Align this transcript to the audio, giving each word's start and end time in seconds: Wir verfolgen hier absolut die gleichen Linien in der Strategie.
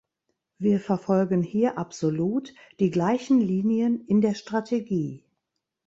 Wir 0.57 0.79
verfolgen 0.79 1.43
hier 1.43 1.77
absolut 1.77 2.55
die 2.79 2.89
gleichen 2.89 3.39
Linien 3.39 4.03
in 4.07 4.19
der 4.21 4.33
Strategie. 4.33 5.23